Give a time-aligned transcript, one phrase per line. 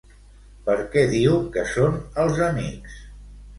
[0.69, 2.99] Per què diu que són els amics?